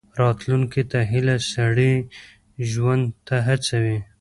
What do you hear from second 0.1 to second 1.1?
راتلونکي ته